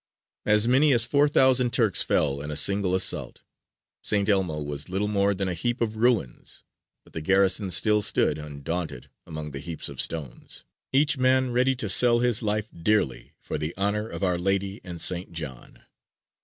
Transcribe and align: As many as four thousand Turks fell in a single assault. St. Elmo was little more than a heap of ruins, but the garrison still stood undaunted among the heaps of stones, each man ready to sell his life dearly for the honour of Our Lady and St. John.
As 0.47 0.67
many 0.67 0.93
as 0.93 1.05
four 1.05 1.27
thousand 1.29 1.73
Turks 1.73 2.01
fell 2.01 2.41
in 2.41 2.49
a 2.49 2.55
single 2.55 2.95
assault. 2.95 3.43
St. 4.01 4.27
Elmo 4.27 4.59
was 4.63 4.89
little 4.89 5.07
more 5.07 5.35
than 5.35 5.47
a 5.47 5.53
heap 5.53 5.79
of 5.79 5.95
ruins, 5.95 6.63
but 7.03 7.13
the 7.13 7.21
garrison 7.21 7.69
still 7.69 8.01
stood 8.01 8.39
undaunted 8.39 9.11
among 9.27 9.51
the 9.51 9.59
heaps 9.59 9.89
of 9.89 10.01
stones, 10.01 10.63
each 10.91 11.19
man 11.19 11.51
ready 11.51 11.75
to 11.75 11.87
sell 11.87 12.17
his 12.17 12.41
life 12.41 12.67
dearly 12.75 13.33
for 13.39 13.59
the 13.59 13.77
honour 13.77 14.07
of 14.07 14.23
Our 14.23 14.39
Lady 14.39 14.81
and 14.83 14.99
St. 14.99 15.33
John. 15.33 15.83